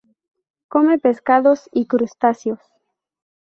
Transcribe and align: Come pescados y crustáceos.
Come 0.69 0.97
pescados 0.97 1.69
y 1.71 1.85
crustáceos. 1.85 2.59